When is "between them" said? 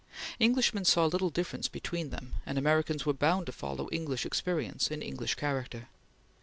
1.67-2.33